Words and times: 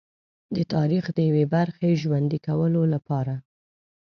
د 0.55 0.57
تاریخ 0.73 1.03
د 1.11 1.17
یوې 1.29 1.45
برخې 1.55 1.99
ژوندي 2.01 2.39
کولو 2.47 2.81
لپاره. 2.93 3.35